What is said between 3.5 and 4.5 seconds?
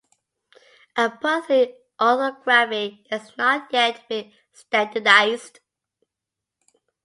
yet been